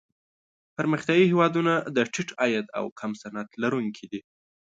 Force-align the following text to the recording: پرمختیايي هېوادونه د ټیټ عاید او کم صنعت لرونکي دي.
پرمختیايي 0.77 1.25
هېوادونه 1.31 1.73
د 1.95 1.97
ټیټ 2.13 2.29
عاید 2.39 2.65
او 2.77 2.85
کم 2.99 3.11
صنعت 3.21 3.49
لرونکي 3.63 4.05
دي. 4.11 4.21